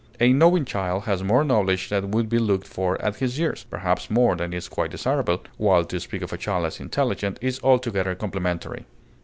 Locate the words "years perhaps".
3.37-4.09